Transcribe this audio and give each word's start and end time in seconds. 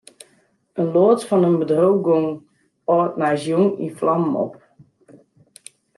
In 0.79 0.85
loads 0.93 1.23
fan 1.29 1.43
it 1.47 1.59
bedriuw 1.61 1.97
gie 2.05 2.31
âldjiersjûn 2.95 3.67
yn 3.85 3.95
flammen 3.99 4.37
op. 4.45 4.53